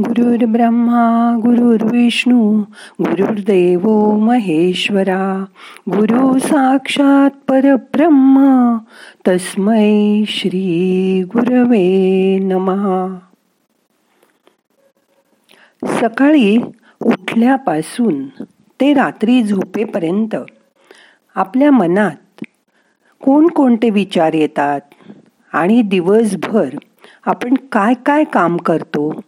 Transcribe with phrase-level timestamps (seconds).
[0.00, 2.62] गुरुर् ब्रह्मा गुरुर्विष्णू
[3.00, 5.44] गुरुर्देव महेश्वरा
[5.90, 8.76] गुरु साक्षात परब्रह्म
[9.28, 13.18] तस्मै श्री गुरवे नमहा
[15.82, 16.56] सकाळी
[17.04, 18.26] उठल्यापासून
[18.80, 20.36] ते रात्री झोपेपर्यंत
[21.34, 22.44] आपल्या मनात
[23.20, 24.80] कोणकोणते विचार येतात
[25.52, 26.68] आणि दिवसभर
[27.26, 29.20] आपण काय काय काम करतो?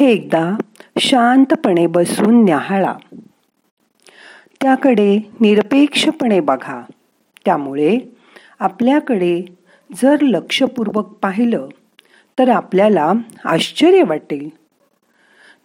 [0.00, 0.56] हे एकदा
[0.98, 2.94] शांतपणे बसून न्याहाळा.
[4.62, 6.82] त्याकडे निरपेक्षपणे बघा.
[7.44, 7.98] त्यामुळे
[8.60, 9.42] आपल्याकडे
[10.02, 11.68] जर लक्षपूर्वक पाहिलं
[12.38, 13.12] तर आपल्याला
[13.44, 14.48] आश्चर्य वाटेल.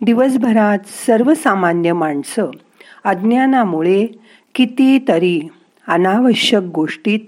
[0.02, 2.52] दिवसभरात सर्वसामान्य माणसं
[3.04, 4.08] अज्ञानामुळे
[4.56, 5.48] कितीतरी
[5.88, 7.20] अनावश्यक गोष्टीत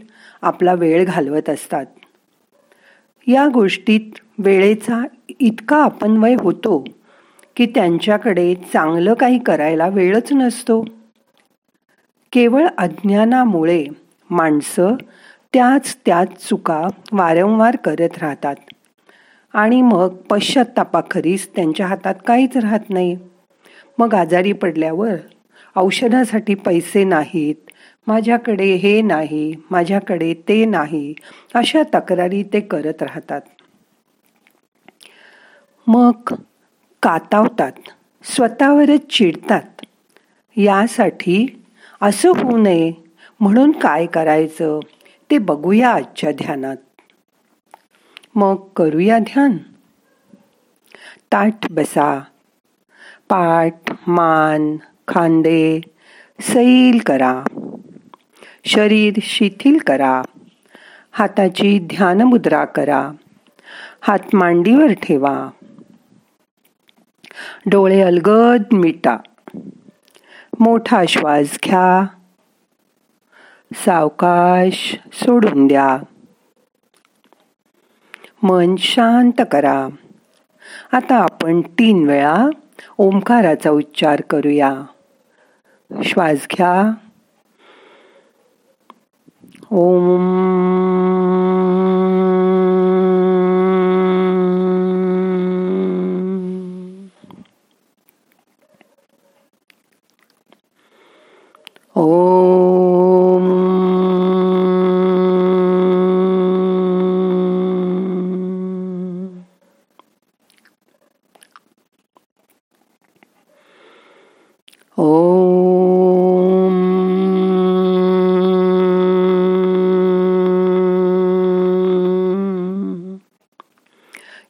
[0.42, 1.86] आपला वेळ घालवत असतात.
[3.28, 5.04] या गोष्टीत वेळेचा
[5.40, 6.84] इतका अपन्वय होतो
[7.55, 10.84] की त्यांच्याकडे चांगलं काही करायला वेळच नसतो.
[12.34, 13.86] केवळ अज्ञानामुळे
[14.30, 14.95] माणसं
[15.53, 18.56] त्याच त्याच चुका वारंवार करत राहतात
[19.53, 23.16] आणि मग पश्चातापाखरीस त्यांच्या हातात काहीच राहत नाही.
[23.97, 25.16] मग आजारी पडल्यावर
[25.75, 27.72] औषधासाठी पैसे नाहीत
[28.08, 31.14] माझ्याकडे हे नाही माझ्याकडे ते नाही
[31.53, 33.42] अशा तक्रारी ते करत राहतात.
[35.88, 36.12] मग
[37.04, 37.72] कातावतात
[38.24, 39.86] स्वतःवरच चिडतात.
[40.56, 41.64] यासाठी
[42.02, 42.94] असं होऊ नये
[43.40, 44.80] म्हणून काय करायचं
[45.32, 46.76] ते बघूया आजच्या ध्यानात.
[48.36, 49.58] मग करूया ध्यान.
[51.32, 52.20] ताठ बसा.
[53.30, 54.76] पाठ मान
[55.08, 55.82] खांदे
[56.42, 57.44] सैल करा.
[58.66, 60.22] शरीर शिथिल करा.
[61.12, 63.12] हाताची ध्यानमुद्रा करा.
[64.02, 65.50] हात मांडीवर ठेवा.
[67.66, 69.18] डोळे अलगद मिटा.
[70.60, 72.08] मोठा श्वास घ्या.
[73.74, 75.97] सावकाश सोडून द्या.
[78.44, 79.88] मन शांत करा.
[80.92, 82.47] आता आपण तीन वेळा
[82.97, 84.81] ओंकाराचा उच्चार करूया.
[86.03, 86.92] श्वास घ्या.
[89.72, 90.37] ओम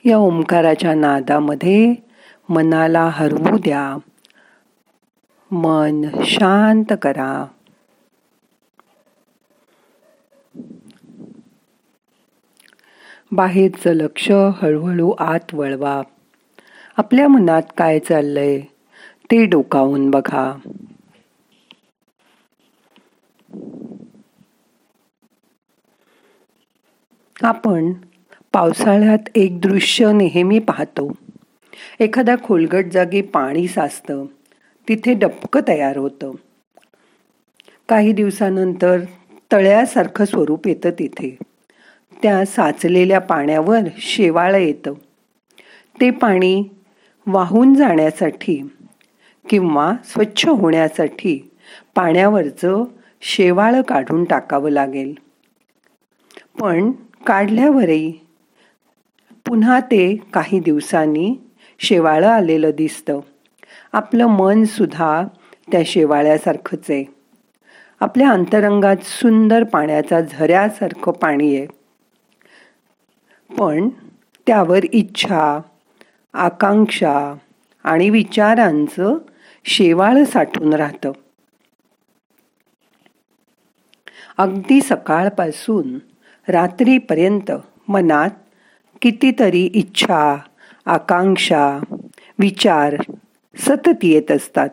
[0.07, 1.95] या ओंकाराच्या नादामध्ये
[2.49, 3.97] मनाला हरवू द्या.
[5.51, 7.45] मन शांत करा.
[13.31, 16.01] बाहेरचं लक्ष हळूहळू आत वळवा.
[16.97, 18.59] आपल्या मनात काय चाललंय
[19.31, 20.59] ते डोकावून बघा.
[27.41, 27.93] आपण
[28.57, 31.11] पावसाळ्यात एक दृश्य नेहमी पाहतो.
[31.99, 34.25] एखाद्या खोलगट जागी पाणी साचतं.
[34.89, 36.31] तिथे डबकं तयार होतं.
[37.89, 38.99] काही दिवसानंतर
[39.51, 41.37] तळ्यासारखं स्वरूप येतं तिथे.
[42.23, 44.93] त्या साचलेल्या पाण्यावर शेवाळं येतं.
[46.01, 46.63] ते पाणी
[47.27, 48.71] वाहून जाण्यासाठी
[49.49, 51.51] किंवा स्वच्छ होण्यासाठी
[51.95, 52.83] पाण्यावरचं
[53.21, 55.13] शेवाळं काढून टाकावं लागेल.
[56.59, 56.91] पण
[57.27, 58.26] काढल्यावरही
[59.47, 61.35] पुन्हा ते काही दिवसांनी
[61.79, 63.19] शेवाळं आलेलं दिसतं.
[63.93, 65.23] आपलं मन सुद्धा
[65.71, 67.03] त्या शेवाळ्यासारखंच आहे
[67.99, 71.67] आपल्या अंतरंगात सुंदर पाण्याचा झऱ्यासारखं पाणी आहे
[73.49, 73.89] पण
[74.47, 75.59] त्यावर इच्छा
[76.33, 77.33] आकांक्षा
[77.83, 79.17] आणि विचारांचं
[79.65, 81.11] शेवाळ साठून राहतं.
[84.37, 85.97] अगदी सकाळपासून
[86.47, 87.51] रात्रीपर्यंत
[87.87, 88.29] मनात
[89.01, 90.37] कितीतरी इच्छा
[90.85, 91.79] आकांक्षा
[92.39, 92.95] विचार
[93.57, 94.69] सतत येत असतात.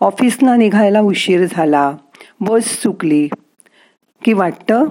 [0.00, 1.96] ऑफिसला निघायला उशीर झाला
[2.40, 3.28] बस चुकली
[4.24, 4.84] की वाटतं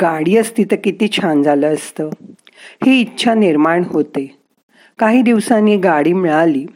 [0.00, 2.10] गाडी असती तर किती छान झालं असतं.
[2.86, 4.38] ही इच्छा निर्माण होते.
[4.98, 6.66] काही दिवसांनी गाडी मिळाली.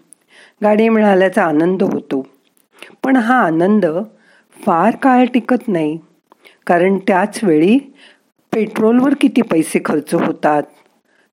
[0.63, 2.27] गाडी मिळाल्याचा आनंद होतो.
[3.05, 3.87] पण हा आनंद
[4.67, 5.99] फार काळ टिकत नाही.
[6.67, 7.79] कारण त्याच वेळी
[8.53, 10.63] पेट्रोलवर किती पैसे खर्च होतात?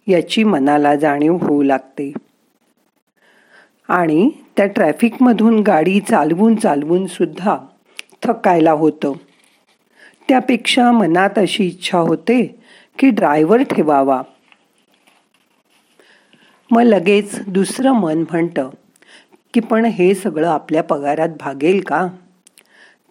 [0.07, 2.13] याची मनाला जाणीव होऊ लागते.
[3.88, 7.57] आणि त्या ट्रॅफिकमधून गाडी चालवून चालवून सुद्धा
[8.24, 9.13] थकायला होतं.
[10.30, 12.63] त्यापेक्षा मनात अशी इच्छा होते
[13.00, 14.21] की ड्रायव्हर ठेवावा.
[16.71, 18.69] मग लगेच दुसरं मन म्हणतं
[19.54, 22.07] की पण हे सगळं आपल्या पगारात भागेल का?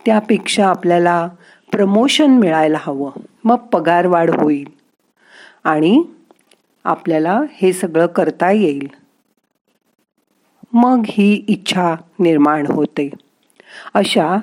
[0.07, 1.29] त्यापेक्षा आपल्याला
[1.73, 3.11] प्रमोशन मिळायला हवं.
[3.45, 4.67] मग पगार वाढ होईल.
[5.65, 6.03] आणि
[6.87, 8.89] आपल्याला हे सगळं करता येईल.
[10.73, 13.11] मग ही इच्छा निर्माण होते.
[13.95, 14.37] अशा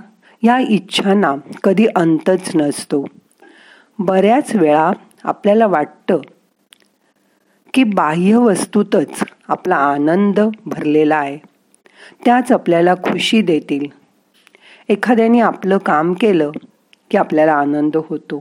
[0.44, 3.06] या इच्छांना कधी अंतच नसतो.
[4.00, 4.92] बऱ्याच वेळा
[5.24, 6.22] आपल्याला वाटतं
[7.74, 11.38] की बाह्य वस्तूतच आपला आनंद भरलेला आहे.
[12.26, 13.86] त्याच आपल्याला खुशी देतील.
[14.90, 16.52] एखाद्याने आपलं काम केलं
[17.12, 18.40] की आपल्याला आनंद होतो.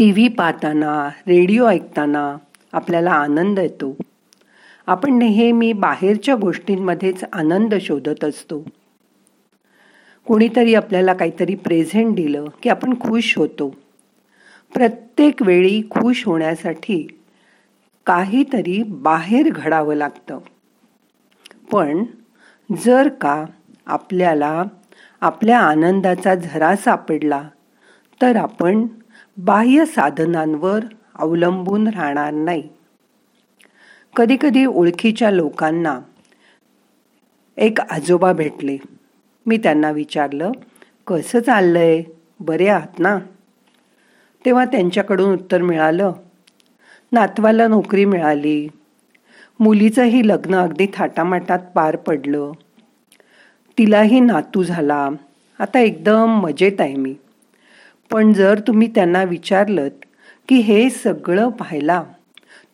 [0.00, 2.36] टी व्ही पाहताना रेडिओ ऐकताना
[2.72, 3.96] आपल्याला आनंद येतो.
[4.86, 8.64] आपण नेहमी बाहेरच्या गोष्टींमध्येच आनंद शोधत असतो.
[10.26, 13.74] कोणीतरी आपल्याला काहीतरी प्रेझेंट दिलं की आपण खुश होतो.
[14.74, 17.20] प्रत्येक वेळी खुश होण्यासाठी
[18.06, 20.38] काहीतरी बाहेर घडावं लागतं.
[21.72, 22.04] पण
[22.84, 23.44] जर का
[23.86, 24.64] आपल्याला
[25.20, 27.48] आपल्या आनंदाचा झरा सापडला
[28.22, 28.86] तर आपण
[29.44, 30.80] बाह्य साधनांवर
[31.18, 32.68] अवलंबून राहणार नाही.
[34.16, 36.00] कधीकधी ओळखीच्या लोकांना
[37.56, 38.76] एक आजोबा भेटले.
[39.46, 40.52] मी त्यांना विचारलं
[41.06, 42.02] कसं चाललंय?
[42.40, 43.18] बरे आहात ना?
[44.44, 46.12] तेव्हा त्यांच्याकडून उत्तर मिळालं
[47.12, 48.68] नातवाला नोकरी मिळाली.
[49.60, 52.52] मुलीचंही लग्न अगदी थाटामाटात पार पडलं.
[53.78, 55.08] तिलाही नातू झाला.
[55.58, 57.14] आता एकदम मजेत आहे मी.
[58.10, 59.88] पण जर तुम्ही त्यांना विचारलं
[60.48, 62.04] की हे सगळं पाहायला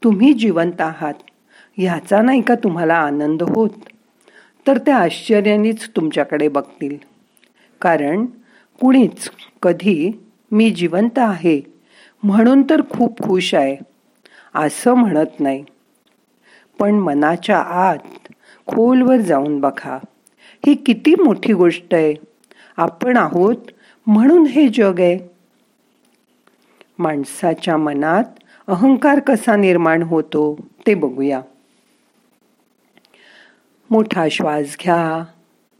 [0.04, 1.14] तुम्ही जिवंत आहात
[1.78, 3.70] ह्याचा नाही का तुम्हाला आनंद होत?
[4.66, 6.96] तर ते आश्चर्यानेच तुमच्याकडे बघतील.
[7.80, 8.26] कारण
[8.80, 9.30] कुणीच
[9.62, 10.10] कधी
[10.50, 11.60] मी जिवंत आहे
[12.22, 13.76] म्हणून तर खूप खुश आहे
[14.54, 15.64] असं म्हणत नाही.
[16.78, 18.32] पण मनाच्या आत
[18.66, 19.98] खोलवर जाऊन बघा
[20.66, 22.14] ही किती मोठी गोष्ट आहे.
[22.76, 23.56] आपण आहोत
[24.06, 25.18] म्हणून हे जग आहे.
[26.98, 28.24] माणसाच्या मनात
[28.66, 31.40] अहंकार कसा निर्माण होतो ते बघूया.
[33.90, 35.24] मोठा श्वास घ्या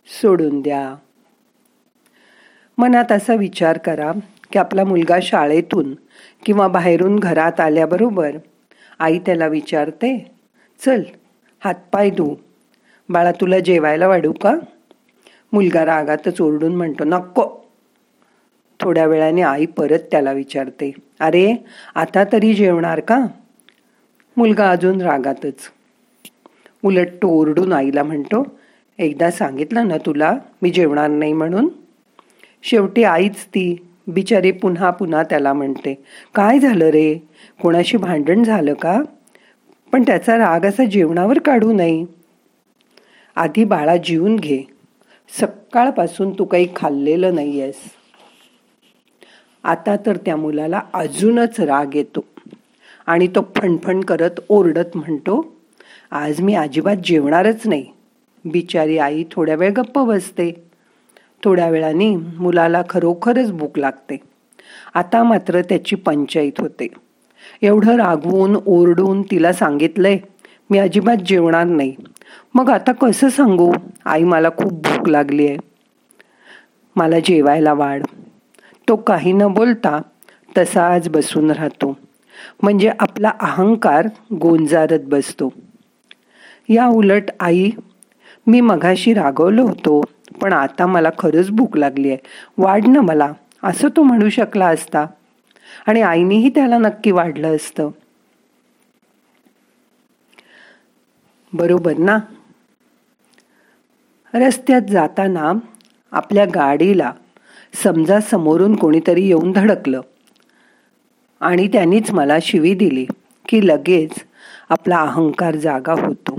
[0.07, 0.95] सोडून द्या.
[2.79, 4.13] मनात असा विचार करा
[4.53, 5.95] की आपला मुलगा शाळेतून
[6.47, 8.37] किंवा बाहेरून घरात आल्याबरोबर
[8.99, 10.31] आई त्याला विचारते
[10.85, 11.03] चल
[11.65, 12.35] हातपाय धू.
[13.09, 14.55] बाळा तुला जेवायला वाढू का?
[15.53, 17.66] मुलगा रागातच ओरडून म्हणतो नको.
[18.87, 21.57] थोड्या वेळाने आई परत त्याला विचारते अरे
[21.95, 23.27] आता तरी जेवणार का?
[24.37, 25.55] मुलगा अजून रागातच.
[26.85, 28.57] उलट तो ओरडून आईला म्हणतो
[28.99, 31.69] एकदा सांगितलं ना तुला मी जेवणार नाही म्हणून?
[32.63, 36.05] शेवटी आईच ती बिचारी पुन्हा पुन्हा त्याला म्हणते
[36.35, 37.15] काय झालं रे?
[37.63, 39.03] कोणाशी भांडण झालं का?
[39.93, 42.05] पण त्याचा राग असा जेवणावर काढू नये.
[43.37, 44.63] आधी बाळा जीवन घे.
[45.41, 47.96] सकाळपासून तू काही खाल्लेलं नाही आहेस
[49.67, 52.25] आता तर त्या मुलाला अजूनच राग येतो.
[53.07, 55.57] आणि तो फणफण करत ओरडत म्हणतो
[56.11, 57.87] आज मी अजिबात जेवणारच नाही.
[58.45, 60.51] बिचारी आई थोड्या वेळ गप्प बसते.
[61.45, 64.17] थोड्या वेळाने मुलाला खरोखरच भूक लागते.
[64.95, 66.89] आता मात्र त्याची पंचायत होते.
[67.63, 70.19] एवढं रागवून ओरडून तिला सांगितलंय
[70.71, 71.95] मी अजिबात जेवणार नाही.
[72.55, 73.73] मग आता कसं सांगू?
[74.05, 75.59] आई मला खूप भूक लागली आहे
[76.97, 78.03] मला जेवायला वाढ.
[78.89, 80.01] तो काही न बोलता
[80.59, 81.97] तसाच बसून राहतो.
[82.63, 85.53] म्हणजे आपला अहंकार गोंजारत बसतो.
[86.69, 87.71] या उलट आई
[88.47, 90.01] मी मघाशी रागवलो होतो
[90.43, 92.19] पण आता मला खरंच भूक लागली आहे.
[92.59, 95.07] वाढ ना मला असं तो म्हणू शकला असता.
[95.87, 97.91] आणि आईनेही त्याला नक्की वाढलं असतं.
[101.53, 102.19] बरोबर ना?
[104.35, 105.53] रस्त्यात जाताना
[106.13, 107.13] आपल्या गाडीला
[107.83, 110.01] समजा समोरून कोणीतरी येऊन धडकलं.
[111.41, 113.07] आणि त्यांनीच मला शिवी दिली
[113.49, 114.11] की लगेच
[114.69, 116.39] आपला अहंकार जागा होतो.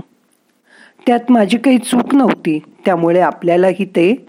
[1.06, 4.26] त्यात माझी काही चूक नव्हती त्यामुळे आपल्यालाही ते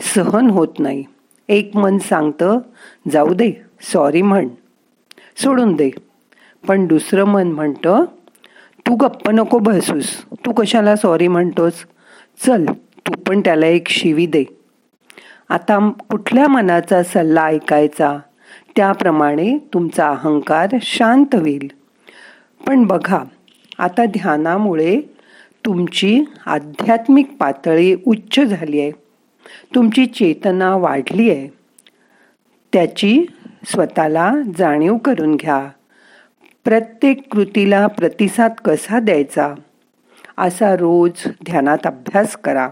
[0.00, 1.04] सहन होत नाही.
[1.48, 2.58] एक मन सांगतं
[3.10, 3.52] जाऊ दे
[3.92, 4.48] सॉरी म्हण.
[5.36, 5.90] सोडून दे.
[6.68, 8.04] पण दुसरं मन म्हणतं
[8.86, 10.24] तू गप्प नको बसूस.
[10.32, 11.72] तू कशाला सॉरी म्हणतोस?
[12.46, 12.66] चल
[13.06, 14.59] तू पण त्याला एक शिवी दे.
[15.50, 18.18] आता कुठल्या मनाचा सल्ला ऐकायचा?
[18.76, 21.70] त्याप्रमाणे तुमचा अहंकार शांत होईल.
[22.66, 23.18] पण बघा
[23.78, 25.00] आता ध्यानामुळे
[25.64, 28.90] तुमची आध्यात्मिक पातळी उच्च झाली आहे
[29.74, 31.48] तुमची चेतना वाढली आहे
[32.72, 33.24] त्याची
[33.66, 35.68] स्वतःला जाणीव करून घ्या.
[36.64, 39.54] प्रत्येक कृतीला प्रतिसाद कसा द्यायचा?
[40.38, 42.68] असा रोज ध्यानात अभ्यास करा.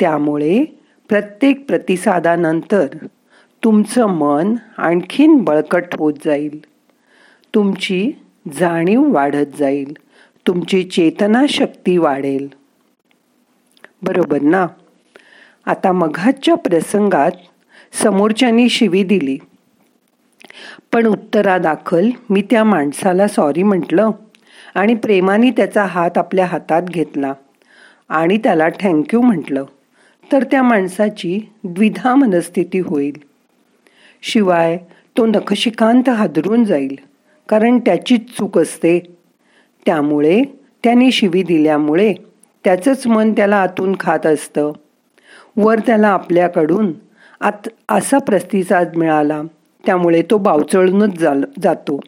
[0.00, 0.64] त्यामुळे
[1.08, 2.86] प्रत्येक प्रतिसादानंतर
[3.64, 6.64] तुमचं मन आणखीन बळकट होत जाईल.
[7.54, 8.12] तुमची
[8.52, 9.96] जाणीव वाढत जाईल.
[10.46, 12.48] तुमची चेतना शक्ती वाढेल.
[14.02, 14.66] बरोबर ना?
[15.66, 17.30] आता मघाच्या प्रसंगात
[18.02, 19.38] समोरच्यानी शिवी दिली.
[20.92, 24.10] पण उत्तरादाखल मी त्या माणसाला सॉरी म्हटलं
[24.74, 27.32] आणि प्रेमाने त्याचा हात आपल्या हातात घेतला
[28.08, 29.64] आणि त्याला थँक्यू म्हटलं.
[30.32, 33.16] तर त्या माणसाची द्विधा मनस्थिती होईल.
[34.22, 34.76] शिवाय
[35.16, 36.96] तो नखशिकांत हादरून जाईल
[37.48, 38.98] कारण त्याचीच चूक असते.
[39.86, 40.42] त्यामुळे
[40.84, 42.12] त्याने शिवी दिल्यामुळे
[42.64, 44.72] त्याचंच मन त्याला आतून खात असतं.
[45.56, 46.92] वर त्याला आपल्याकडून
[47.40, 49.42] आत असा प्रतिसाद मिळाला
[49.86, 51.18] त्यामुळे तो बावचळूनच
[51.62, 52.00] जातो.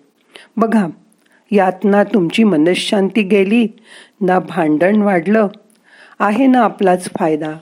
[0.56, 0.86] बघा
[1.50, 3.66] यात ना तुमची मनशांती गेली
[4.20, 5.48] ना भांडण वाढलं
[6.18, 7.52] आहे ना आपलाच फायदा.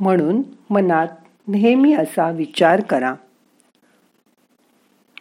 [0.00, 1.08] म्हणून मनात
[1.48, 3.14] नेहमी असा विचार करा.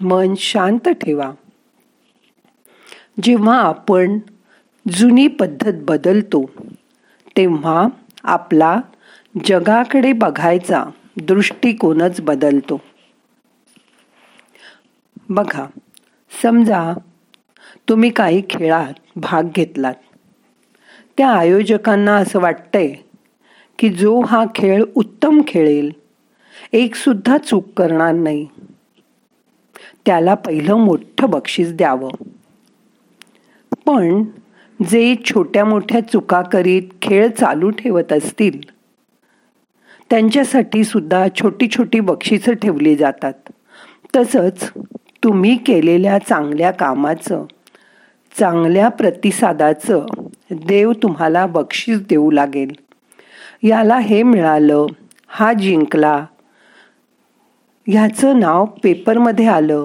[0.01, 1.31] मन शांत ठेवा.
[3.23, 4.19] जेव्हा आपण
[4.91, 6.51] जुनी पद्धत बदलतो
[7.37, 7.87] तेव्हा
[8.23, 8.81] आपला
[9.45, 10.83] जगाकडे बघायचा
[11.21, 12.81] दृष्टिकोनच बदलतो.
[15.29, 15.65] बघा
[16.41, 16.93] समजा
[17.89, 19.93] तुम्ही काही खेळात भाग घेतलात.
[21.17, 22.93] त्या आयोजकांना असं वाटतंय
[23.79, 25.91] की जो हा खेळ उत्तम खेळेल
[26.73, 28.47] एक सुद्धा चूक करणार नाही.
[30.05, 32.09] त्याला पहिलं मोठं बक्षीस द्यावं.
[33.85, 34.23] पण
[34.79, 38.59] जे छोट्या मोठ्या चुका करीत खेळ चालू ठेवत असतील
[40.09, 43.33] त्यांच्यासाठी सुद्धा छोटी छोटी बक्षिसं ठेवली जातात.
[44.15, 44.69] तसंच
[45.23, 47.45] तुम्ही केलेल्या चांगल्या कामाचं
[48.39, 50.05] चांगल्या प्रतिसादाचं
[50.51, 52.84] देव तुम्हाला बक्षीस देऊ लागेल.
[53.65, 54.85] याला हे मिळालं.
[55.27, 56.25] हा जिंकला.
[57.87, 59.83] ह्याचं नाव पेपरमध्ये आलं.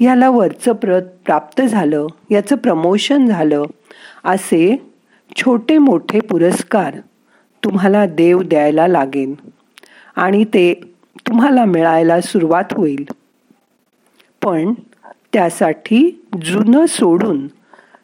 [0.00, 2.06] ह्याला वरचं प्रत प्राप्त झालं.
[2.30, 3.62] याचं प्रमोशन झालं.
[4.24, 4.90] असे
[5.36, 6.96] छोटे मोठे पुरस्कार
[7.64, 9.34] तुम्हाला देव द्यायला लागेल
[10.16, 10.80] आणि ते
[11.26, 13.04] तुम्हाला मिळायला सुरुवात होईल.
[14.42, 14.72] पण
[15.32, 17.48] त्यासाठी जुनं सोडून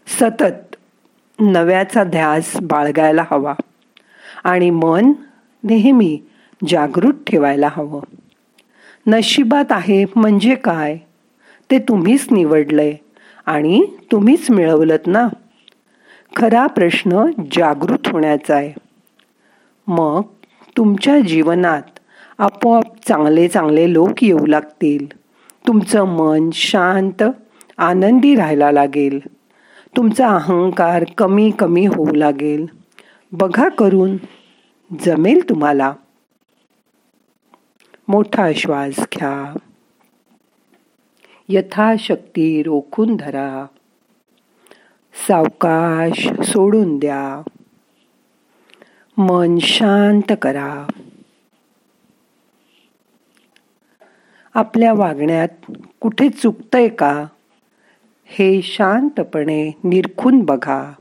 [0.07, 0.77] सतत
[1.41, 3.55] नव्याचा ध्यास बाळगायला हवा.
[4.45, 5.13] आणि मन
[5.65, 6.21] नेहमी
[6.69, 8.01] जागृत ठेवायला हवं.
[9.07, 10.99] नशिबात आहे म्हणजे काय?
[11.71, 12.95] ते तुम्हीच निवडलंय
[13.47, 15.29] आणि तुम्हीच मिळवलत ना?
[16.37, 18.73] खरा प्रश्न जागृत होण्याचा आहे.
[19.87, 20.23] मग
[20.77, 21.83] तुमच्या जीवनात
[22.39, 25.17] आपोआप चांगले चांगले लोक येऊ लागतील.
[25.67, 27.23] तुमचं मन शांत
[27.79, 29.21] आनंदी राहायला लागेल.
[29.97, 32.82] तुमचा अहंकार कमी कमी होऊ लागेल.
[33.33, 34.17] बघा करून
[35.01, 35.95] जमेल तुम्हाला.
[38.09, 39.59] मोठा श्वास घ्या.
[41.49, 43.67] यथाशक्ती रोखून धरा.
[45.29, 47.43] सावकाश सोडून द्या.
[49.17, 50.87] मन शांत करा.
[54.55, 57.27] आपल्या वागण्यात कुठे चुकतंय का?
[58.25, 60.93] हे शांतपणे निरखून बघा.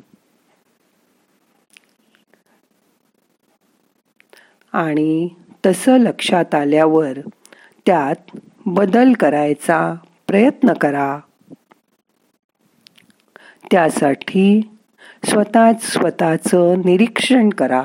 [4.73, 5.29] आणि
[5.65, 7.17] तसं लक्षात आल्यावर
[7.85, 9.95] त्यात बदल करायचा
[10.27, 11.19] प्रयत्न करा.
[13.71, 14.77] त्यासाठी
[15.25, 17.83] स्वतःच स्वतःचं निरीक्षण करा.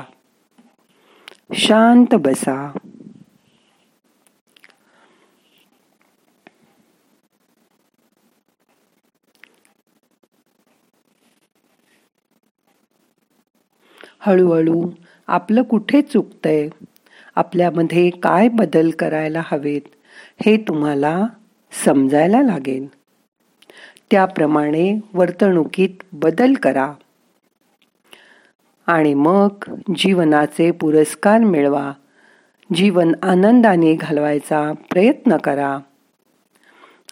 [1.53, 2.77] शांत बसा.
[14.19, 14.89] हळूहळू
[15.27, 16.69] आपलं कुठे चुकतंय?
[17.35, 19.81] आपल्यामध्ये काय बदल करायला हवेत
[20.45, 21.25] हे तुम्हाला
[21.85, 22.87] समजायला लागेल.
[24.11, 26.93] त्याप्रमाणे वर्तणुकीत बदल करा.
[28.87, 29.47] आणि मग
[29.95, 31.91] जीवनाचे पुरस्कार मिळवा.
[32.75, 35.79] जीवन आनंदाने घालवायचा प्रयत्न करा.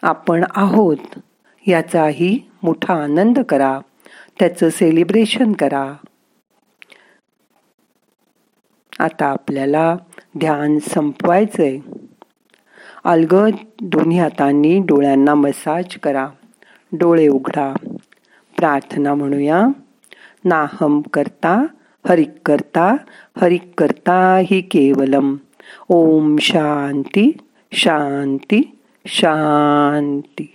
[0.04, 1.20] आपण आहोत
[1.68, 3.80] याचाही मोठा आनंद करा.
[4.40, 5.94] त्याचं सेलिब्रेशन करा.
[9.00, 9.98] आता आपल्याला
[10.38, 11.78] ध्यान संपवायचंय.
[13.04, 16.30] अलगद दोन्ही हातांनी डोळ्यांना मसाज करा.
[16.92, 17.74] डोळे उघडा.
[18.58, 19.68] प्रार्थना म्हणूया.
[20.46, 21.66] नाहम करता
[22.10, 22.96] हरिक करता
[23.42, 25.36] हरिक करता ही केवलम.
[25.90, 27.38] ओम शांती
[27.72, 30.54] शांती शांती.